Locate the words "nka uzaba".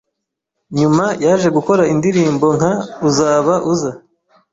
2.57-3.53